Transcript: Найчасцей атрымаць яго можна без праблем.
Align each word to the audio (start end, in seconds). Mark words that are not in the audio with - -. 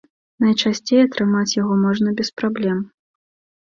Найчасцей 0.45 1.03
атрымаць 1.03 1.55
яго 1.61 1.73
можна 1.85 2.19
без 2.25 2.37
праблем. 2.41 2.77